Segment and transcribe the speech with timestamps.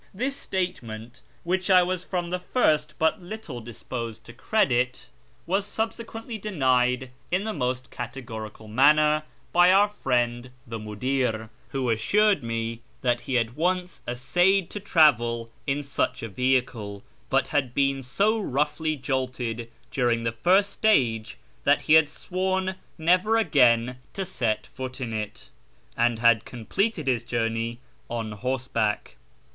[0.15, 5.05] This statement, which 1 was from the first but little disposed to credit,
[5.45, 9.21] was subsequently denied in the most cate gorical manner
[9.53, 15.51] by our friend the mndir, who assured me that he had once essayed to travel
[15.67, 21.93] in such a vehicle, but had been soroughly jolted during the first stage that he
[21.93, 25.49] had sworn never again to set foot in it,
[25.95, 27.79] and had completed his journey
[28.09, 29.17] on horse back.